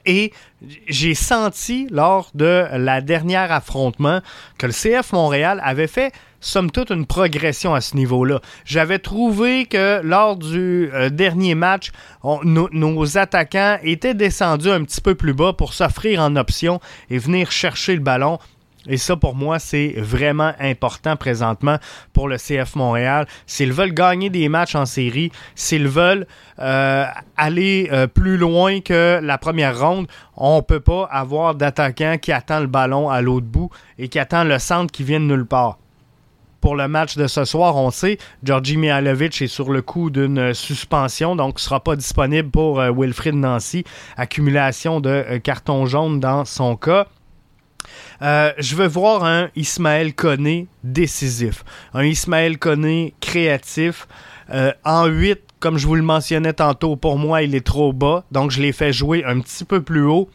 Et 0.05 0.31
j'ai 0.88 1.15
senti 1.15 1.88
lors 1.91 2.29
de 2.33 2.65
la 2.74 3.01
dernière 3.01 3.51
affrontement 3.51 4.21
que 4.57 4.67
le 4.67 4.74
CF 4.74 5.13
Montréal 5.13 5.62
avait 5.63 5.88
fait 5.88 6.12
somme 6.45 6.69
toute 6.69 6.91
une 6.91 7.05
progression 7.05 7.74
à 7.74 7.81
ce 7.81 7.95
niveau-là. 7.95 8.39
J'avais 8.65 9.00
trouvé 9.00 9.65
que 9.65 10.01
lors 10.03 10.35
du 10.35 10.89
euh, 10.93 11.09
dernier 11.09 11.55
match, 11.55 11.91
nos 12.24 13.17
attaquants 13.17 13.79
étaient 13.83 14.13
descendus 14.13 14.69
un 14.69 14.83
petit 14.83 15.01
peu 15.01 15.15
plus 15.15 15.33
bas 15.33 15.53
pour 15.53 15.74
s'offrir 15.74 16.21
en 16.21 16.35
option 16.35 16.79
et 17.09 17.17
venir 17.17 17.51
chercher 17.51 17.95
le 17.95 18.01
ballon. 18.01 18.38
Et 18.88 18.98
ça, 18.98 19.15
pour 19.15 19.36
moi, 19.36 19.60
c'est 19.60 19.96
vraiment 19.98 20.54
important 20.60 21.15
présentement 21.15 21.77
pour 22.13 22.27
le 22.27 22.38
CF 22.38 22.75
Montréal. 22.75 23.27
S'ils 23.48 23.74
veulent 23.74 23.94
gagner 23.94 24.30
des 24.30 24.50
matchs 24.50 24.75
en 24.75 24.86
série, 24.86 25.32
s'ils 25.56 25.88
veulent 25.88 26.27
euh, 26.60 27.06
aller 27.38 27.89
euh, 27.92 28.08
plus 28.08 28.38
loin 28.38 28.82
que 28.82 29.20
la 29.22 29.38
première 29.38 29.80
ronde, 29.80 30.08
on 30.38 30.58
ne 30.58 30.62
peut 30.62 30.80
pas 30.80 31.06
avoir 31.12 31.56
d'attaquant 31.56 32.18
qui 32.22 32.32
attend 32.32 32.60
le 32.60 32.68
ballon 32.68 33.10
à 33.10 33.22
l'autre 33.22 33.48
bout 33.48 33.70
et 33.98 34.08
qui 34.08 34.20
attend 34.20 34.44
le 34.44 34.60
centre 34.60 34.92
qui 34.92 35.04
vient 35.04 35.20
de 35.20 35.25
nulle 35.25 35.46
part 35.46 35.77
pour 36.65 36.75
le 36.75 36.88
match 36.88 37.15
de 37.15 37.27
ce 37.27 37.46
soir, 37.46 37.75
on 37.75 37.92
sait, 37.92 38.18
Georgi 38.42 38.75
Mihalovic 38.75 39.39
est 39.39 39.46
sur 39.46 39.72
le 39.72 39.84
coup 39.84 40.10
d'une 40.10 40.51
suspension, 40.56 41.36
donc 41.36 41.58
ne 41.58 41.60
sera 41.60 41.80
pas 41.80 41.96
disponible 41.96 42.50
pour 42.50 42.80
euh, 42.80 42.89
Wilfrid 42.92 43.36
Nancy. 43.36 43.84
Accumulation 44.18 45.00
de 45.00 45.38
cartons 45.44 45.86
jaunes 45.86 46.20
dans 46.20 46.44
son 46.44 46.75
cas. 46.75 47.06
Euh, 48.22 48.51
je 48.57 48.75
veux 48.75 48.88
voir 48.88 49.24
un 49.24 49.50
Ismaël 49.55 50.13
Koné 50.13 50.67
décisif, 50.84 51.63
un 51.93 52.03
Ismaël 52.03 52.57
Koné 52.57 53.13
créatif. 53.19 54.07
Euh, 54.51 54.72
en 54.84 55.07
8, 55.07 55.39
comme 55.60 55.77
je 55.77 55.88
vous 55.88 55.95
le 55.95 56.03
mentionnais 56.03 56.53
tantôt, 56.53 56.95
pour 56.95 57.17
moi, 57.17 57.41
il 57.41 57.55
est 57.55 57.65
trop 57.65 57.93
bas, 57.93 58.24
donc 58.31 58.51
je 58.51 58.62
l'ai 58.62 58.72
fait 58.72 58.93
jouer 58.93 59.24
un 59.25 59.39
petit 59.39 59.65
peu 59.65 59.81
plus 59.81 60.05
haut. 60.05 60.29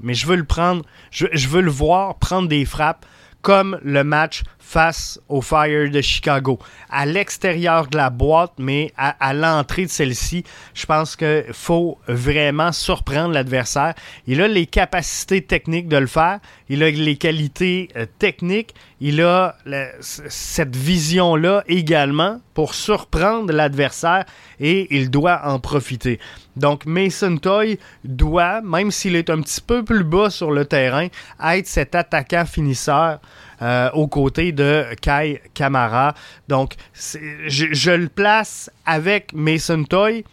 Mais 0.00 0.14
je 0.14 0.26
veux 0.26 0.36
le 0.36 0.44
prendre, 0.44 0.84
je 1.10 1.48
veux 1.48 1.62
le 1.62 1.70
voir 1.70 2.16
prendre 2.16 2.48
des 2.48 2.66
frappes 2.66 3.06
comme 3.40 3.78
le 3.82 4.04
match 4.04 4.42
face 4.66 5.20
au 5.28 5.42
Fire 5.42 5.88
de 5.92 6.00
Chicago. 6.00 6.58
À 6.90 7.06
l'extérieur 7.06 7.86
de 7.86 7.96
la 7.96 8.10
boîte, 8.10 8.54
mais 8.58 8.92
à, 8.96 9.32
l'entrée 9.32 9.84
de 9.84 9.90
celle-ci, 9.90 10.42
je 10.74 10.86
pense 10.86 11.14
qu'il 11.14 11.44
faut 11.52 11.98
vraiment 12.08 12.72
surprendre 12.72 13.32
l'adversaire. 13.32 13.94
Il 14.26 14.42
a 14.42 14.48
les 14.48 14.66
capacités 14.66 15.40
techniques 15.40 15.86
de 15.86 15.98
le 15.98 16.08
faire, 16.08 16.40
il 16.68 16.82
a 16.82 16.90
les 16.90 17.16
qualités 17.16 17.90
euh, 17.96 18.06
techniques, 18.18 18.74
il 19.00 19.22
a 19.22 19.54
cette 20.00 20.74
vision-là 20.74 21.62
également 21.68 22.40
pour 22.54 22.74
surprendre 22.74 23.52
l'adversaire 23.52 24.24
et 24.58 24.88
il 24.96 25.10
doit 25.10 25.42
en 25.44 25.60
profiter. 25.60 26.18
Donc 26.56 26.86
Mason 26.86 27.36
Toy 27.36 27.78
doit, 28.04 28.62
même 28.62 28.90
s'il 28.90 29.14
est 29.14 29.28
un 29.28 29.42
petit 29.42 29.60
peu 29.60 29.84
plus 29.84 30.02
bas 30.02 30.30
sur 30.30 30.50
le 30.50 30.64
terrain, 30.64 31.08
être 31.44 31.66
cet 31.66 31.94
attaquant 31.94 32.46
finisseur 32.46 33.20
euh, 33.60 33.90
aux 33.92 34.08
côtés 34.08 34.52
de 34.56 34.86
Kai 35.00 35.40
Kamara. 35.54 36.14
Donc, 36.48 36.74
je, 36.94 37.90
le 37.90 38.08
place 38.08 38.70
avec 38.84 39.32
Mason 39.32 39.84
Toy, 39.84 40.24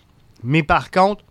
mais 0.44 0.63
par 0.63 0.89
contre, 0.89 1.24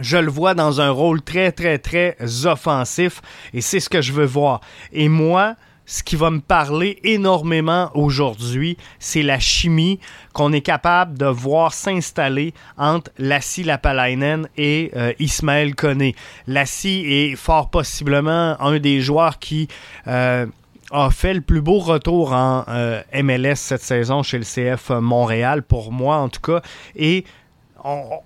je 0.00 0.16
le 0.16 0.30
vois 0.30 0.54
dans 0.54 0.80
un 0.80 0.90
rôle 0.90 1.22
très, 1.22 1.52
très, 1.52 1.78
très 1.78 2.16
offensif 2.46 3.20
et 3.52 3.60
c'est 3.60 3.80
ce 3.80 3.88
que 3.88 4.00
je 4.00 4.12
veux 4.12 4.24
voir. 4.24 4.60
Et 4.92 5.08
moi, 5.08 5.56
ce 5.86 6.02
qui 6.02 6.16
va 6.16 6.30
me 6.30 6.40
parler 6.40 6.98
énormément 7.04 7.90
aujourd'hui, 7.94 8.76
c'est 8.98 9.22
la 9.22 9.38
chimie 9.38 10.00
qu'on 10.32 10.52
est 10.52 10.62
capable 10.62 11.18
de 11.18 11.26
voir 11.26 11.74
s'installer 11.74 12.54
entre 12.78 13.10
Lassie 13.18 13.64
Lapalainen 13.64 14.48
et 14.56 14.90
euh, 14.96 15.12
Ismaël 15.18 15.74
Koné. 15.74 16.14
Lassie 16.46 17.04
est 17.06 17.36
fort 17.36 17.70
possiblement 17.70 18.60
un 18.60 18.78
des 18.78 19.00
joueurs 19.00 19.38
qui... 19.38 19.68
Euh, 20.06 20.46
a 20.94 21.10
fait 21.10 21.34
le 21.34 21.40
plus 21.40 21.60
beau 21.60 21.80
retour 21.80 22.32
en 22.32 22.64
euh, 22.68 23.02
MLS 23.12 23.56
cette 23.56 23.82
saison 23.82 24.22
chez 24.22 24.38
le 24.38 24.44
CF 24.44 24.90
Montréal, 24.90 25.64
pour 25.64 25.90
moi 25.90 26.16
en 26.16 26.28
tout 26.28 26.40
cas. 26.40 26.62
Et 26.94 27.24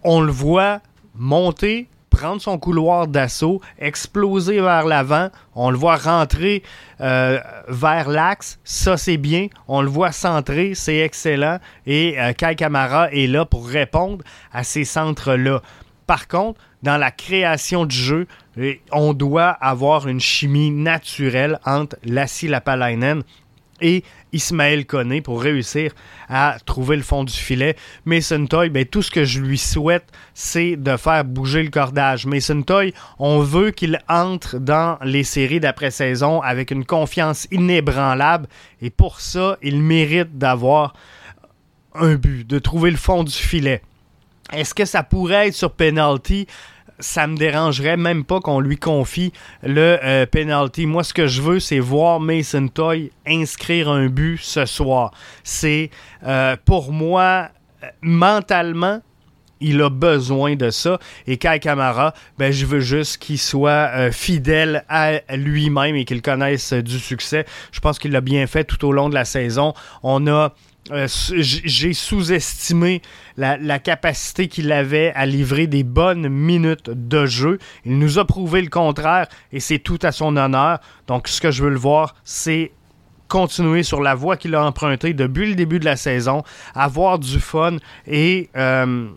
on, 0.05 0.21
le 0.21 0.31
voit 0.31 0.81
monter, 1.15 1.89
prendre 2.11 2.43
son 2.43 2.59
couloir 2.59 3.09
d'assaut, 3.09 3.63
exploser 3.79 4.61
vers 4.61 4.85
l'avant. 4.85 5.31
On 5.55 5.71
le 5.71 5.79
voit 5.79 5.97
rentrer 5.97 6.63
euh, 7.01 7.41
vers 7.69 8.11
l'axe. 8.11 8.61
Ça, 8.65 8.99
c'est 8.99 9.17
bien. 9.17 9.49
On 9.67 9.81
le 9.81 9.89
voit 9.89 10.13
centrer. 10.13 10.75
C'est 10.75 10.99
excellent. 10.99 11.59
Et 11.87 12.21
euh, 12.21 12.35
Kai 12.35 12.55
Kamara 12.55 13.11
est 13.13 13.27
là 13.27 13.47
pour 13.47 13.67
répondre 13.67 14.23
à 14.53 14.63
ces 14.63 14.85
centres-là. 14.85 15.63
Par 16.09 16.27
contre, 16.27 16.59
dans 16.83 16.97
la 16.97 17.11
création 17.11 17.85
du 17.85 17.95
jeu, 17.95 18.27
on 18.93 19.13
doit 19.13 19.51
avoir 19.51 20.09
une 20.09 20.21
chimie 20.21 20.71
naturelle 20.71 21.61
entre 21.67 21.97
Lassie 22.03 22.49
Lapalainen 22.49 23.23
et 23.83 24.03
Ismaël 24.33 24.87
Koné 24.87 25.21
pour 25.21 25.43
réussir 25.43 25.93
à 26.31 26.57
trouver 26.65 26.97
le 26.97 27.03
fond 27.03 27.25
du 27.25 27.35
filet. 27.35 27.77
Mason 28.07 28.47
Toy, 28.47 28.71
ben, 28.71 28.87
tout 28.87 29.03
ce 29.03 29.11
que 29.11 29.27
je 29.27 29.41
lui 29.41 29.59
souhaite, 29.59 30.11
c'est 30.33 30.77
de 30.77 30.97
faire 30.97 31.27
bouger 31.27 31.63
le 31.63 31.69
cordage. 31.69 32.25
Mason 32.25 32.63
Toy, 32.63 32.95
on 33.19 33.41
veut 33.41 33.71
qu'il 33.71 34.01
entre 34.09 34.59
dans 34.59 34.97
les 35.03 35.25
séries 35.25 35.61
d'après-saison 35.61 36.41
avec 36.41 36.71
une 36.71 36.87
confiance 36.87 37.47
inébranlable 37.51 38.49
et 38.81 38.89
pour 38.89 39.21
ça, 39.21 39.59
il 39.61 39.83
mérite 39.83 40.39
d'avoir 40.39 40.95
un 41.95 42.15
but, 42.15 42.47
de 42.47 42.59
trouver 42.59 42.91
le 42.91 42.97
fond 42.97 43.25
du 43.25 43.33
filet. 43.33 43.83
Est-ce 44.53 44.75
que 44.75 44.85
ça 44.85 45.03
pourrait 45.03 45.49
être 45.49 45.55
sur 45.55 45.73
penalty? 45.73 46.47
ça 47.01 47.27
me 47.27 47.37
dérangerait 47.37 47.97
même 47.97 48.25
pas 48.25 48.41
qu'on 48.41 48.61
lui 48.61 48.77
confie 48.77 49.33
le 49.63 49.99
euh, 50.03 50.27
penalty. 50.27 50.87
Moi, 50.87 51.05
ce 51.05 51.15
que 51.15 51.27
je 51.27 51.43
veux, 51.43 51.61
c'est 51.61 51.79
voir 51.79 52.21
Mason 52.21 52.69
Toy 52.69 53.13
inscrire 53.27 53.89
un 53.89 54.09
but 54.09 54.39
ce 54.39 54.67
soir. 54.67 55.13
C'est 55.45 55.91
euh, 56.25 56.57
pour 56.65 56.93
moi 56.93 57.51
mentalement 58.03 59.01
il 59.61 59.83
a 59.83 59.91
besoin 59.91 60.55
de 60.55 60.71
ça. 60.71 60.99
Et 61.27 61.37
Kai 61.37 61.59
Kamara, 61.61 62.15
ben, 62.39 62.53
je 62.53 62.67
veux 62.67 62.81
juste 62.81 63.19
qu'il 63.19 63.39
soit 63.39 63.91
euh, 63.93 64.13
fidèle 64.13 64.85
à 64.89 65.21
lui-même 65.37 65.97
et 65.97 66.05
qu'il 66.05 66.23
connaisse 66.23 66.73
du 66.73 66.99
succès. 66.99 67.45
Je 67.73 67.81
pense 67.81 67.99
qu'il 67.99 68.13
l'a 68.13 68.21
bien 68.21 68.47
fait 68.47 68.65
tout 68.65 68.85
au 68.87 68.93
long 68.93 69.09
de 69.09 69.15
la 69.15 69.25
saison. 69.25 69.75
On 70.03 70.27
a 70.29 70.55
euh, 70.91 71.07
j'ai 71.33 71.93
sous-estimé 71.93 73.03
la, 73.37 73.79
capacité 73.79 74.49
qu'il 74.49 74.73
avait 74.73 75.13
à 75.15 75.27
livrer 75.27 75.67
des 75.67 75.85
bonnes 75.85 76.29
minutes 76.29 76.91
de 76.91 77.27
jeu. 77.27 77.59
Il 77.85 77.99
nous 77.99 78.19
a 78.19 78.25
prouvé 78.25 78.63
le 78.63 78.69
contraire 78.69 79.29
et 79.53 79.61
c'est 79.61 79.79
tout 79.79 79.99
à 80.03 80.13
son 80.13 80.37
honneur. 80.37 80.81
Donc, 81.07 81.29
ce 81.29 81.41
que 81.41 81.51
je 81.51 81.63
veux 81.63 81.71
le 81.71 81.79
voir, 81.79 82.15
c'est 82.25 82.73
continuer 83.29 83.83
sur 83.83 84.01
la 84.01 84.15
voie 84.15 84.37
qu'il 84.37 84.55
a 84.55 84.65
empruntée 84.65 85.13
depuis 85.13 85.49
le 85.49 85.55
début 85.55 85.79
de 85.79 85.85
la 85.85 85.97
saison, 85.97 86.43
avoir 86.75 87.19
du 87.19 87.39
fun 87.41 87.77
et 88.07 88.49
euh, 88.57 89.09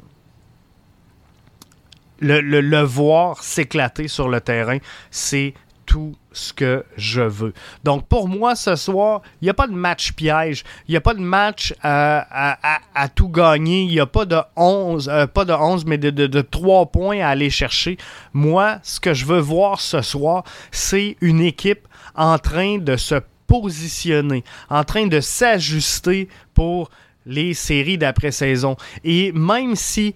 le, 2.20 2.82
voir 2.84 3.42
s'éclater 3.44 4.08
sur 4.08 4.30
le 4.30 4.42
terrain, 4.42 4.78
c'est 5.10 5.54
tout 5.92 6.16
ce 6.32 6.54
que 6.54 6.86
je 6.96 7.20
veux. 7.20 7.54
Donc 7.84 8.08
pour 8.08 8.30
moi 8.30 8.56
ce 8.56 8.78
soir, 8.78 9.22
il 9.42 9.46
n'y 9.46 9.50
a 9.50 9.54
pas 9.54 9.68
de 9.68 9.74
match 9.74 10.14
piège, 10.14 10.64
il 10.88 10.92
n'y 10.92 10.96
a 10.96 11.02
pas 11.02 11.14
de 11.14 11.20
match 11.20 11.74
à, 11.84 13.10
tout 13.14 13.28
gagner, 13.28 13.82
il 13.82 13.90
n'y 13.90 14.00
a 14.00 14.06
pas 14.06 14.24
de 14.24 14.38
11, 14.56 15.10
euh, 15.10 15.28
pas 15.28 15.44
de 15.44 15.52
11 15.52 15.84
mais 15.84 15.98
de, 15.98 16.10
de, 16.10 16.42
3 16.42 16.86
points 16.86 17.20
à 17.20 17.28
aller 17.28 17.50
chercher. 17.50 17.98
Moi, 18.32 18.80
ce 18.84 19.02
que 19.02 19.14
je 19.14 19.26
veux 19.26 19.42
voir 19.42 19.82
ce 19.82 20.02
soir, 20.02 20.46
c'est 20.72 21.18
une 21.20 21.42
équipe 21.42 21.86
en 22.16 22.40
train 22.40 22.78
de 22.78 22.96
se 22.96 23.16
positionner, 23.46 24.46
en 24.70 24.86
train 24.86 25.08
de 25.08 25.20
s'ajuster 25.20 26.30
pour 26.54 26.90
les 27.26 27.54
séries 27.54 27.98
d'après-saison. 27.98 28.78
Et 29.04 29.34
même 29.34 29.76
si 29.76 30.16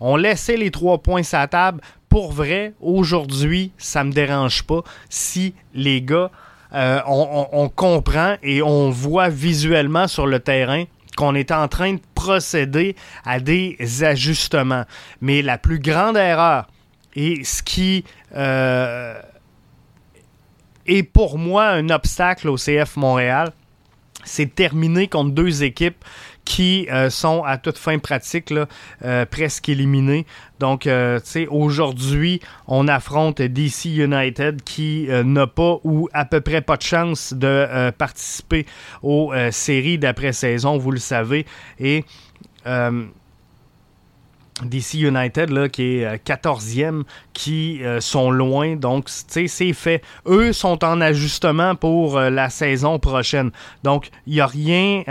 on 0.00 0.16
laissait 0.16 0.56
les 0.56 0.70
trois 0.70 0.98
points 0.98 1.22
sur 1.22 1.38
la 1.38 1.48
table. 1.48 1.80
Pour 2.08 2.32
vrai, 2.32 2.74
aujourd'hui, 2.80 3.72
ça 3.78 4.04
me 4.04 4.12
dérange 4.12 4.62
pas 4.62 4.82
si 5.08 5.54
les 5.74 6.02
gars, 6.02 6.30
euh, 6.72 7.00
on, 7.06 7.68
comprend 7.68 8.36
et 8.42 8.60
on 8.62 8.90
voit 8.90 9.28
visuellement 9.28 10.08
sur 10.08 10.26
le 10.26 10.40
terrain 10.40 10.84
qu'on 11.16 11.34
est 11.34 11.52
en 11.52 11.68
train 11.68 11.94
de 11.94 12.00
procéder 12.14 12.96
à 13.24 13.40
des 13.40 13.76
ajustements. 14.02 14.84
Mais 15.20 15.42
la 15.42 15.58
plus 15.58 15.78
grande 15.78 16.16
erreur 16.16 16.66
et 17.14 17.44
ce 17.44 17.62
qui 17.62 18.04
euh, 18.34 19.18
est 20.86 21.02
pour 21.02 21.38
moi 21.38 21.68
un 21.68 21.88
obstacle 21.88 22.48
au 22.48 22.56
CF 22.56 22.96
Montréal, 22.96 23.52
c'est 24.24 24.54
terminer 24.54 25.08
contre 25.08 25.30
deux 25.30 25.62
équipes 25.62 26.04
qui 26.46 26.86
euh, 26.90 27.10
sont 27.10 27.42
à 27.44 27.58
toute 27.58 27.76
fin 27.76 27.98
pratique 27.98 28.54
euh, 29.04 29.26
presque 29.26 29.68
éliminés. 29.68 30.24
Donc, 30.60 30.86
euh, 30.86 31.18
tu 31.20 31.26
sais, 31.26 31.46
aujourd'hui, 31.48 32.40
on 32.66 32.88
affronte 32.88 33.42
DC 33.42 33.86
United 33.86 34.62
qui 34.62 35.08
n'a 35.10 35.46
pas 35.46 35.78
ou 35.84 36.08
à 36.14 36.24
peu 36.24 36.40
près 36.40 36.62
pas 36.62 36.78
de 36.78 36.82
chance 36.82 37.34
de 37.34 37.90
participer 37.90 38.64
aux 39.02 39.34
séries 39.50 39.98
d'après-saison, 39.98 40.78
vous 40.78 40.92
le 40.92 40.98
savez. 40.98 41.44
Et 41.78 42.04
DC 44.62 44.94
United, 44.94 45.50
là, 45.50 45.68
qui 45.68 45.98
est 45.98 46.24
14e, 46.24 47.00
euh, 47.00 47.02
qui 47.34 47.84
euh, 47.84 48.00
sont 48.00 48.30
loin. 48.30 48.76
Donc, 48.76 49.08
c'est 49.08 49.48
fait. 49.74 50.02
Eux 50.26 50.52
sont 50.52 50.82
en 50.82 51.00
ajustement 51.00 51.74
pour 51.74 52.16
euh, 52.16 52.30
la 52.30 52.48
saison 52.48 52.98
prochaine. 52.98 53.50
Donc, 53.82 54.08
il 54.26 54.34
n'y 54.34 54.40
a 54.40 54.46
rien. 54.46 55.02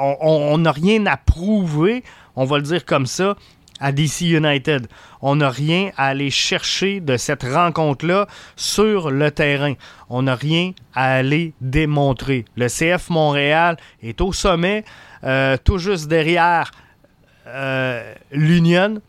on 0.00 0.58
n'a 0.58 0.72
rien 0.72 1.06
à 1.06 1.16
prouver, 1.16 2.02
on 2.34 2.44
va 2.44 2.56
le 2.56 2.64
dire 2.64 2.84
comme 2.84 3.06
ça, 3.06 3.36
à 3.80 3.92
DC 3.92 4.22
United. 4.22 4.88
On 5.22 5.36
n'a 5.36 5.50
rien 5.50 5.90
à 5.96 6.06
aller 6.08 6.30
chercher 6.30 6.98
de 6.98 7.16
cette 7.16 7.44
rencontre-là 7.44 8.26
sur 8.56 9.12
le 9.12 9.30
terrain. 9.30 9.74
On 10.08 10.22
n'a 10.22 10.34
rien 10.34 10.72
à 10.94 11.14
aller 11.14 11.52
démontrer. 11.60 12.44
Le 12.56 12.66
CF 12.66 13.08
Montréal 13.10 13.76
est 14.02 14.20
au 14.20 14.32
sommet, 14.32 14.84
tout 15.64 15.78
juste 15.78 16.08
derrière 16.08 16.72
euh, 17.48 18.14
l'Union, 18.30 19.00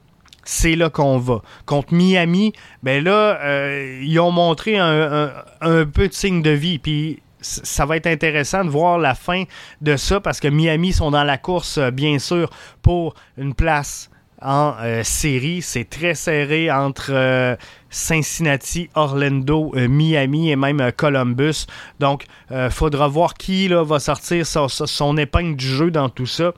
c'est 0.44 0.76
là 0.76 0.90
qu'on 0.90 1.18
va. 1.18 1.42
Contre 1.66 1.94
Miami, 1.94 2.54
ben 2.84 3.04
là, 3.04 3.40
euh, 3.42 4.00
ils 4.02 4.20
ont 4.20 4.32
montré 4.32 4.78
un, 4.78 5.32
peu 5.62 6.08
de 6.08 6.14
signe 6.14 6.42
de 6.42 6.52
vie. 6.52 6.80
Puis 6.80 7.22
ça 7.42 7.86
va 7.86 7.98
être 7.98 8.08
intéressant 8.08 8.66
de 8.66 8.70
voir 8.70 8.98
la 8.98 9.16
fin 9.16 9.44
de 9.82 9.96
ça 9.96 10.20
parce 10.20 10.40
que 10.40 10.48
Miami 10.48 10.94
sont 10.94 11.12
dans 11.12 11.24
la 11.24 11.38
course, 11.38 11.78
euh, 11.78 11.92
bien 11.92 12.20
sûr, 12.20 12.50
pour 12.82 13.14
une 13.38 13.54
place 13.54 14.10
en 14.42 14.76
série. 15.04 15.62
C'est 15.62 15.84
très 15.84 16.16
serré 16.16 16.72
entre 16.72 17.58
Cincinnati, 17.90 18.90
Orlando, 18.96 19.74
Miami 19.76 20.50
et 20.50 20.56
même 20.56 20.94
Columbus. 20.96 21.66
Donc, 22.00 22.24
il 22.50 22.70
faudra 22.72 23.10
voir 23.10 23.34
qui 23.34 23.68
là, 23.68 23.84
va 23.84 24.00
sortir 24.00 24.48
son 24.48 25.18
épingle 25.18 25.58
du 25.58 25.68
jeu 25.68 25.92
dans 25.92 26.08
tout 26.08 26.26
ça 26.26 26.54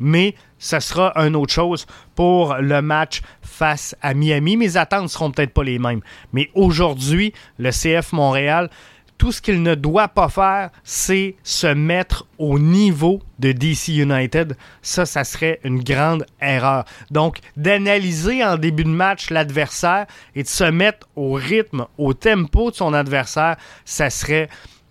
mais 0.00 0.34
ça 0.58 0.80
sera 0.80 1.12
une 1.16 1.36
autre 1.36 1.52
chose 1.52 1.86
pour 2.14 2.54
le 2.54 2.80
match 2.82 3.22
face 3.42 3.96
à 4.02 4.14
Miami. 4.14 4.56
Mes 4.56 4.76
attentes 4.76 5.08
seront 5.08 5.30
peut-être 5.30 5.52
pas 5.52 5.64
les 5.64 5.78
mêmes. 5.78 6.00
Mais 6.32 6.50
aujourd'hui, 6.54 7.32
le 7.58 7.70
CF 7.70 8.12
Montréal, 8.12 8.70
tout 9.18 9.32
ce 9.32 9.40
qu'il 9.40 9.62
ne 9.62 9.74
doit 9.74 10.08
pas 10.08 10.28
faire, 10.28 10.70
c'est 10.84 11.36
se 11.42 11.66
mettre 11.66 12.26
au 12.38 12.58
niveau 12.58 13.20
de 13.38 13.52
DC 13.52 13.88
United. 13.88 14.56
Ça, 14.82 15.06
ça 15.06 15.24
serait 15.24 15.60
une 15.64 15.82
grande 15.82 16.26
erreur. 16.40 16.84
Donc, 17.10 17.38
d'analyser 17.56 18.44
en 18.44 18.56
début 18.56 18.84
de 18.84 18.90
match 18.90 19.30
l'adversaire 19.30 20.06
et 20.34 20.42
de 20.42 20.48
se 20.48 20.64
mettre 20.64 21.08
au 21.16 21.32
rythme, 21.32 21.86
au 21.98 22.12
tempo 22.12 22.70
de 22.70 22.76
son 22.76 22.92
adversaire, 22.92 23.56
ça 23.84 24.10
serait 24.10 24.48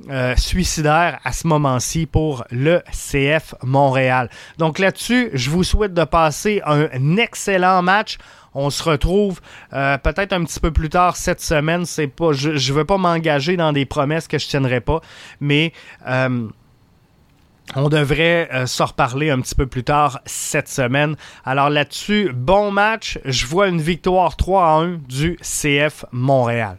euh, 0.09 0.35
suicidaire 0.35 1.19
à 1.23 1.31
ce 1.31 1.47
moment-ci 1.47 2.05
pour 2.05 2.43
le 2.51 2.83
CF 2.91 3.55
Montréal. 3.63 4.29
Donc 4.57 4.77
là-dessus, 4.77 5.29
je 5.33 5.49
vous 5.49 5.63
souhaite 5.63 5.93
de 5.93 6.03
passer 6.03 6.61
un 6.65 7.15
excellent 7.15 7.81
match. 7.81 8.17
On 8.53 8.69
se 8.69 8.83
retrouve 8.83 9.39
euh, 9.71 9.97
peut-être 9.97 10.33
un 10.33 10.43
petit 10.43 10.59
peu 10.59 10.71
plus 10.71 10.89
tard 10.89 11.15
cette 11.15 11.39
semaine. 11.39 11.85
C'est 11.85 12.07
pas, 12.07 12.33
je 12.33 12.51
ne 12.51 12.77
veux 12.77 12.83
pas 12.83 12.97
m'engager 12.97 13.55
dans 13.55 13.71
des 13.71 13.85
promesses 13.85 14.27
que 14.27 14.37
je 14.37 14.47
tiendrai 14.47 14.81
pas, 14.81 14.99
mais 15.39 15.71
euh, 16.07 16.45
on 17.75 17.87
devrait 17.87 18.49
s'en 18.65 18.87
reparler 18.87 19.29
un 19.29 19.39
petit 19.39 19.55
peu 19.55 19.65
plus 19.65 19.85
tard 19.85 20.19
cette 20.25 20.67
semaine. 20.67 21.15
Alors 21.45 21.69
là-dessus, 21.69 22.31
bon 22.33 22.69
match. 22.69 23.17
Je 23.23 23.45
vois 23.47 23.69
une 23.69 23.81
victoire 23.81 24.35
3 24.35 24.65
à 24.65 24.71
1 24.81 24.99
du 25.07 25.37
CF 25.41 26.03
Montréal. 26.11 26.77